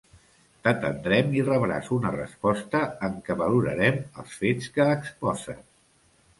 [0.67, 5.65] T'atendrem i rebràs una resposta en què valorarem els fets que exposes.